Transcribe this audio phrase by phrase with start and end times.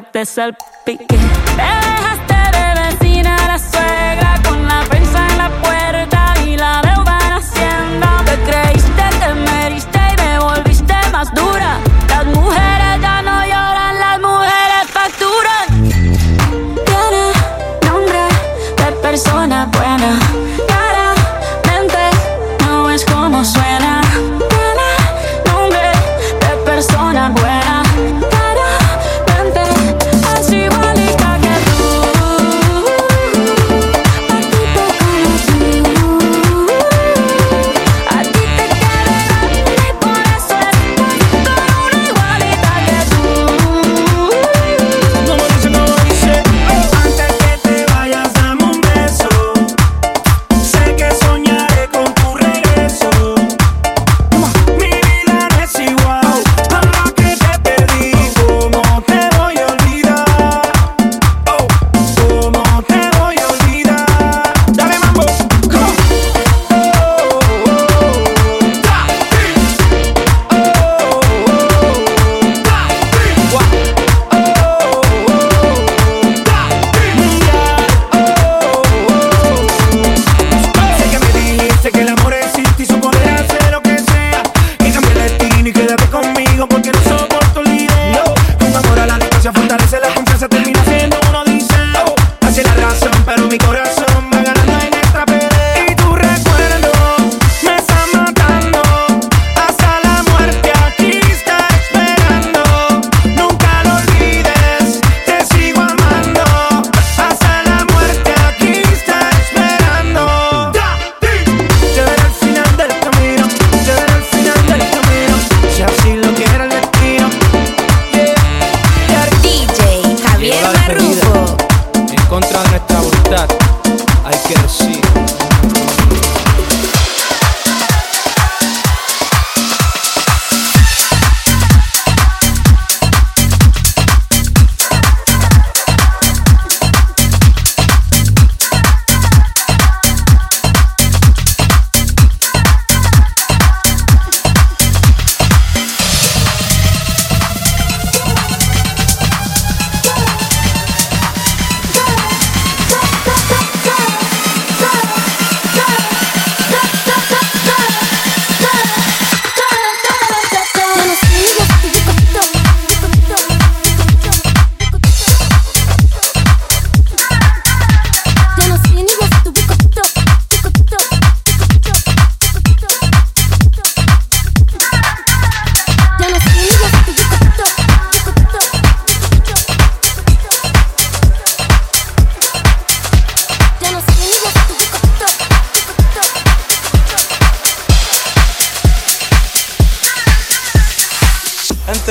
[0.00, 1.06] te salpique.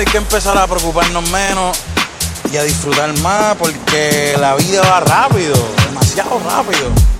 [0.04, 1.78] Empezar a preocuparnos menos
[2.52, 5.56] y a disfrutar más porque la vida va rápido,
[5.88, 7.17] demasiado rápido.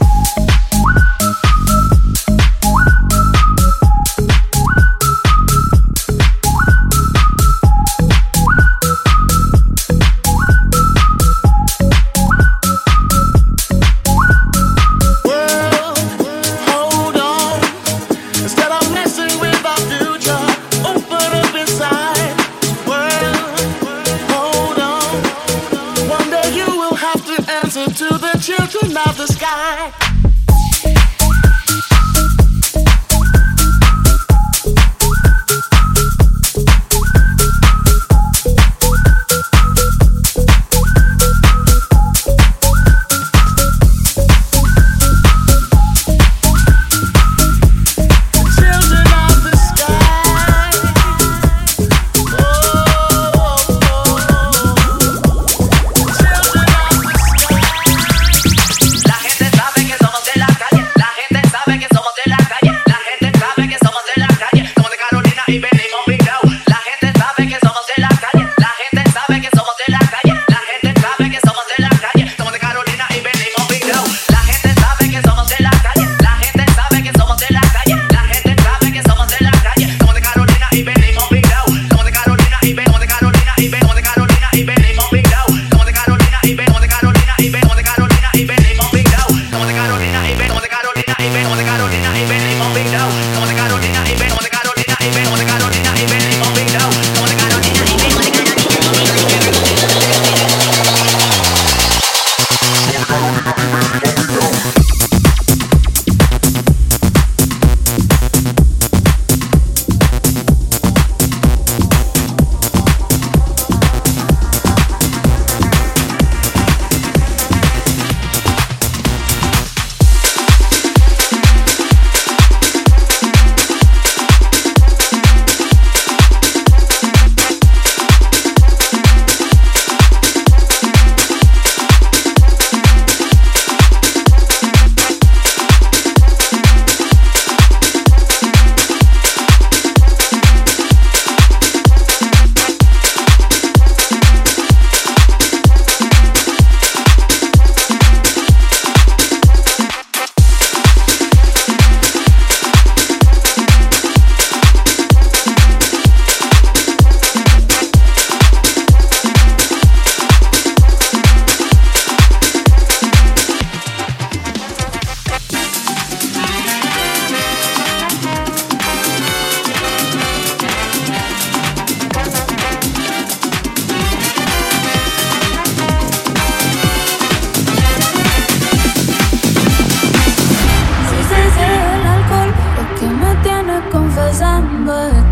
[29.28, 30.07] sky.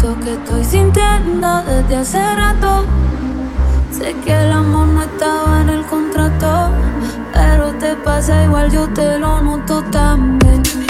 [0.05, 2.85] esto que estoy sintiendo desde hace rato.
[3.91, 6.69] Sé que el amor no estaba en el contrato,
[7.33, 10.84] pero te pasa igual, yo te lo noto también.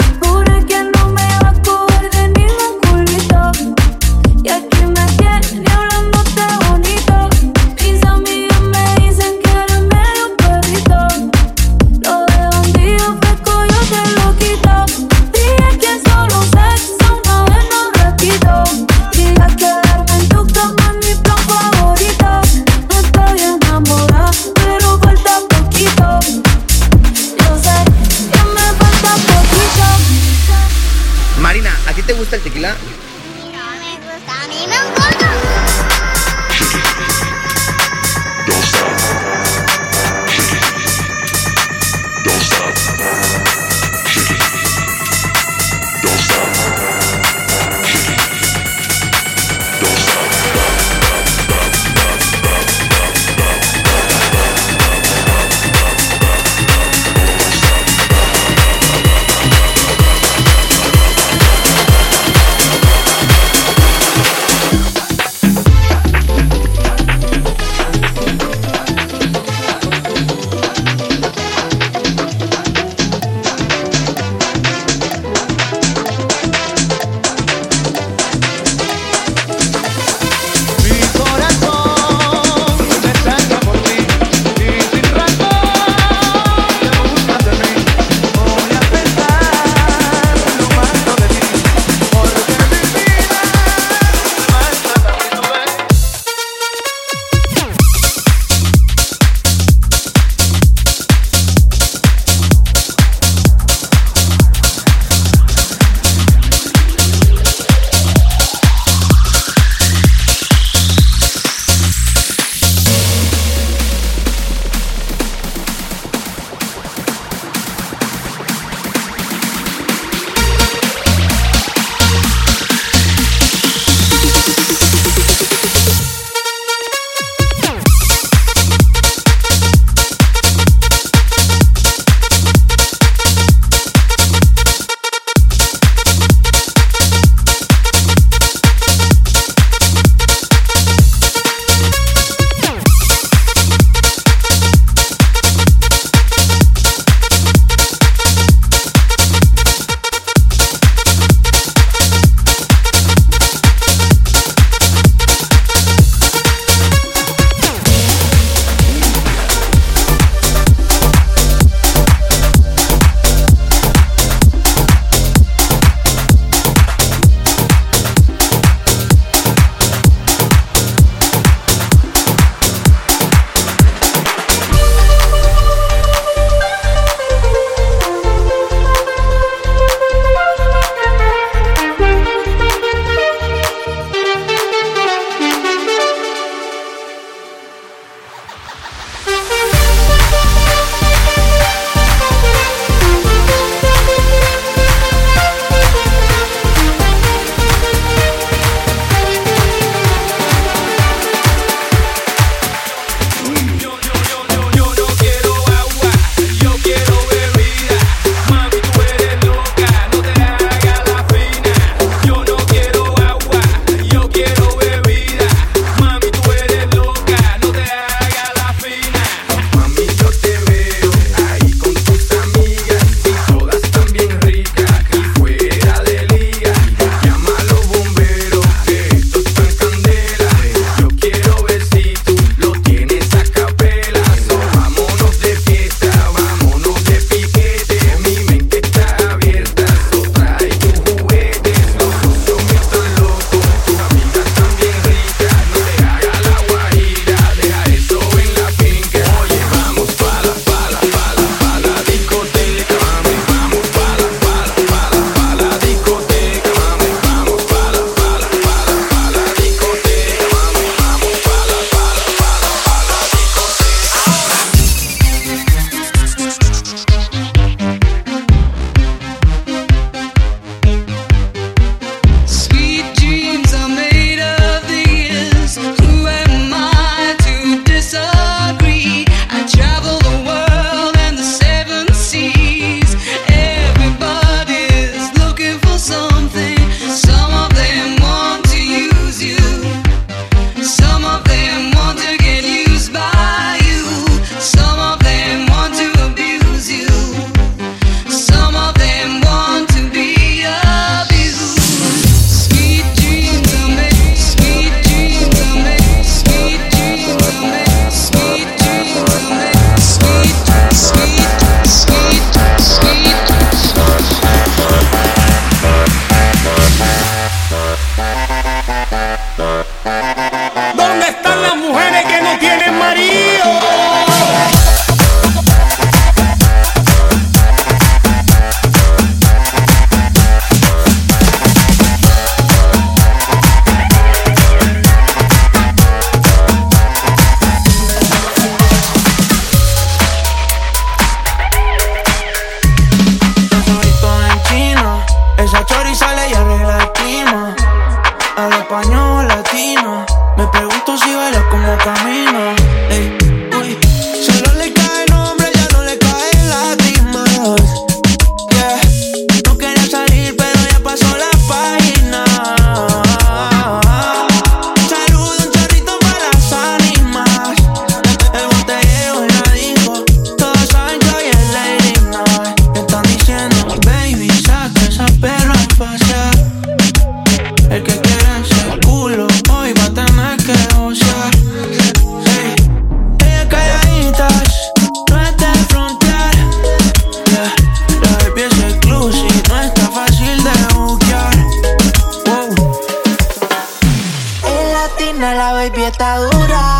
[396.16, 396.98] cortadura.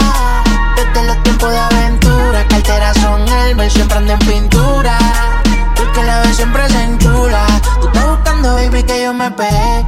[0.77, 4.99] Desde los tiempos de aventura, carteras son Elmer, siempre ando en pintura.
[5.75, 7.47] Porque la vez siempre se enchula.
[7.81, 9.87] Tú estás buscando, baby, que yo me pegué.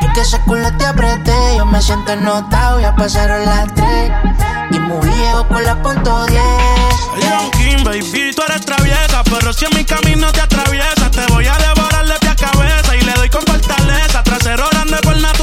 [0.00, 1.56] Y que ese culo te apreté.
[1.56, 4.12] Yo me siento notado, ya pasaron las tres.
[4.70, 6.42] Y muy viejo con la punto 10.
[7.18, 9.22] Leon King, baby, tú eres traviesa.
[9.24, 12.96] Pero si en mi camino te atraviesas, te voy a devorar de pie a cabeza.
[12.96, 15.41] Y le doy con fortaleza, trasero grande por naturaleza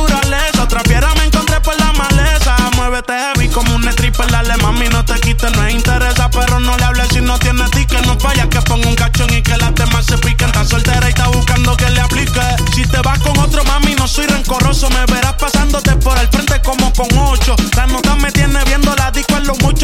[4.57, 8.05] mami, no te quites, no es interesa, pero no le hables si no tienes ticket.
[8.05, 10.47] No fallas que ponga un cachón y que las demás se piquen.
[10.47, 12.41] Está soltera y está buscando que le aplique.
[12.73, 14.89] Si te vas con otro, mami, no soy rencoroso.
[14.89, 17.55] Me verás pasándote por el frente como con ocho.
[17.75, 19.78] La nota me tiene viendo la disco en lo mucho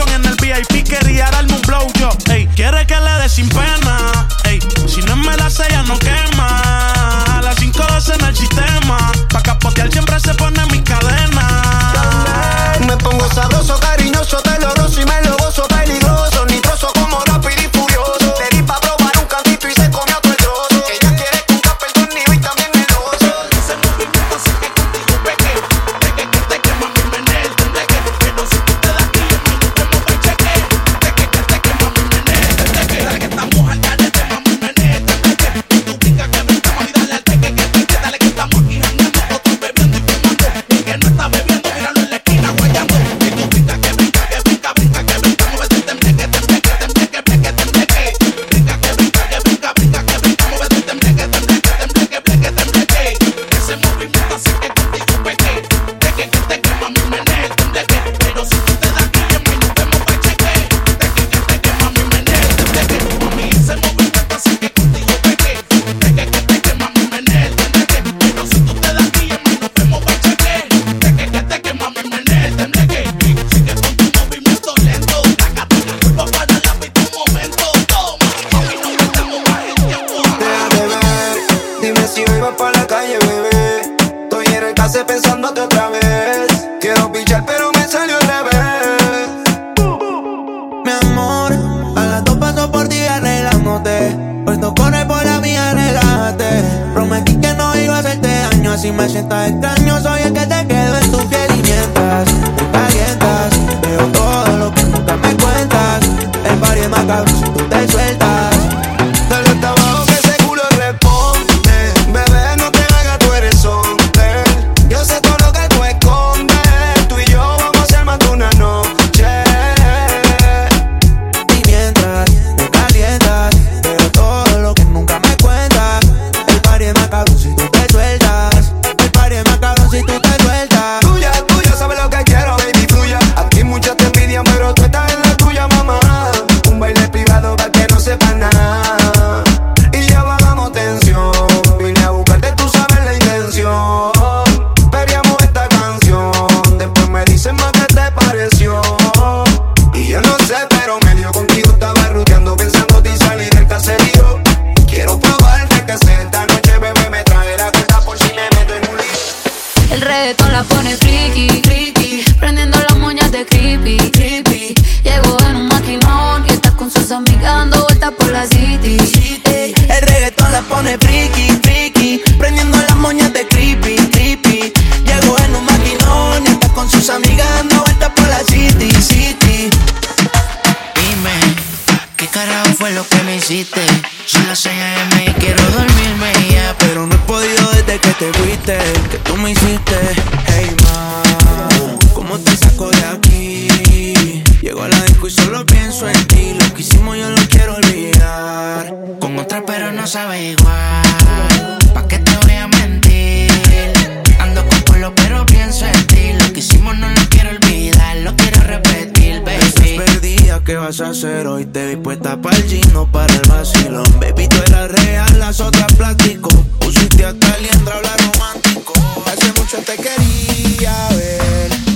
[211.48, 211.66] hoy?
[211.66, 214.06] Te vi puesta para el chino, para el vacilón.
[214.20, 216.50] Baby, tú eras real, las otras plástico.
[216.80, 218.94] Pusiste hasta el liendra, habla romántico.
[219.26, 221.95] Hace mucho te quería ver.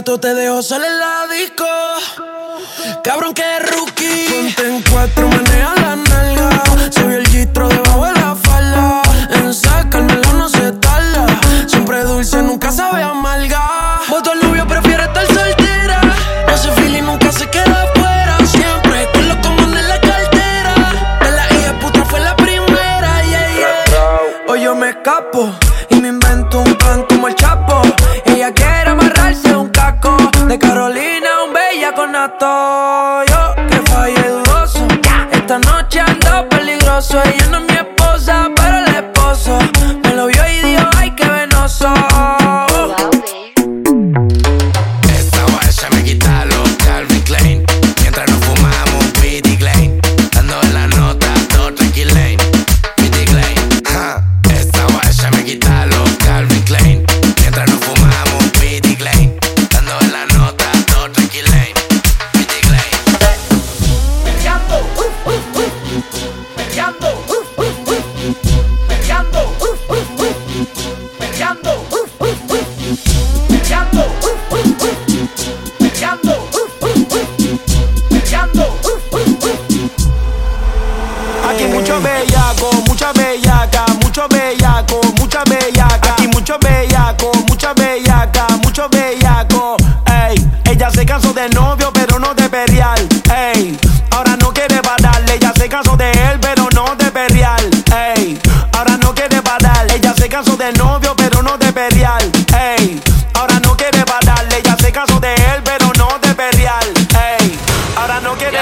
[0.00, 0.98] gato te dejó sola en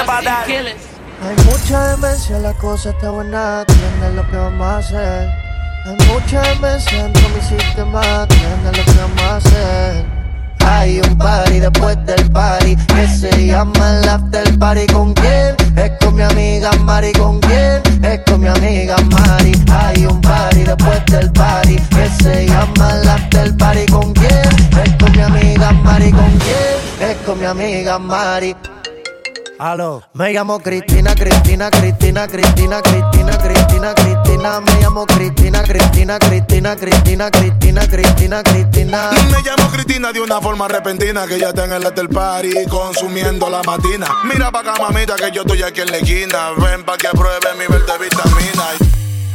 [0.09, 5.29] Hay mucha demencia, la cosa está buena, atiende lo que vamos a hacer.
[5.85, 10.05] Hay mucha demencia dentro de mi sistema, atiende lo que vamos a hacer.
[10.65, 14.87] Hay un party después del party que se llama el after party.
[14.87, 15.55] ¿Con quién?
[15.75, 17.13] Es con mi amiga Mari.
[17.13, 17.81] ¿Con quién?
[18.03, 19.51] Es con mi amiga Mari.
[19.71, 23.85] Hay un party después del party que se llama el after party.
[23.85, 24.49] ¿Con quién?
[24.83, 26.11] Es con mi amiga Mari.
[26.11, 27.09] ¿Con quién?
[27.11, 28.55] Es con mi amiga Mari.
[29.59, 30.01] Aló.
[30.13, 34.61] Me llamo Cristina, Cristina, Cristina, Cristina, Cristina, Cristina, Cristina.
[34.61, 39.09] Me llamo Cristina, Cristina, Cristina, Cristina, Cristina, Cristina, Cristina.
[39.11, 43.49] Me llamo Cristina de una forma repentina que ya está en el after party consumiendo
[43.49, 44.07] la matina.
[44.23, 46.51] Mira pa' acá, mamita, que yo estoy aquí en la esquina.
[46.57, 49.08] Ven pa' que pruebe mi verde vitamina.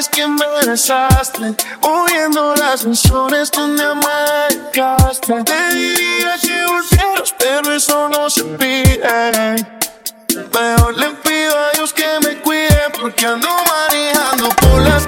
[0.00, 5.44] vez que me besaste, oyendo las canciones donde amargaste.
[5.44, 8.98] Te diría que volvieras, pero eso no se pide.
[10.54, 15.06] Mejor le pido a Dios que me cuide, porque ando manejando por las